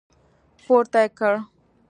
پورته 0.63 0.99
يې 1.03 1.09
کړ. 1.17 1.35